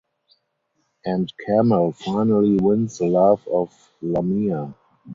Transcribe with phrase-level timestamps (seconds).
[1.05, 4.73] And Kamal finally wins the love of Lamia.